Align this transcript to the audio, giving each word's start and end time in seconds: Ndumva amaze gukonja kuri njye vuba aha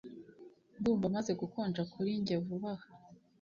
Ndumva 0.79 1.05
amaze 1.09 1.31
gukonja 1.41 1.81
kuri 1.93 2.09
njye 2.21 2.35
vuba 2.45 2.71
aha 2.75 2.87